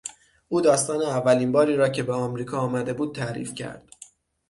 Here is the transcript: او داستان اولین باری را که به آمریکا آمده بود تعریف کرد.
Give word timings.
او 0.47 0.61
داستان 0.61 1.01
اولین 1.01 1.51
باری 1.51 1.75
را 1.75 1.89
که 1.89 2.03
به 2.03 2.13
آمریکا 2.13 2.57
آمده 2.57 2.93
بود 2.93 3.15
تعریف 3.15 3.53
کرد. 3.55 3.89